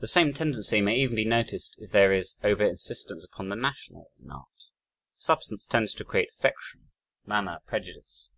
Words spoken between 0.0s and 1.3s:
The same tendency may even be